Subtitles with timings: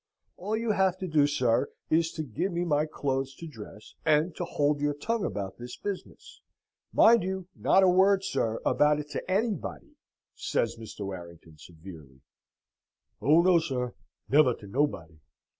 [0.35, 4.35] "All you have to do, sir, is to give me my clothes to dress, and
[4.35, 6.41] to hold your tongue about this business.
[6.91, 9.95] Mind you, not a word, sir, about it to anybody!"
[10.33, 11.05] says Mr.
[11.05, 12.21] Warrington, severely.
[13.21, 13.93] "Oh no, sir,
[14.27, 15.19] never to nobody!"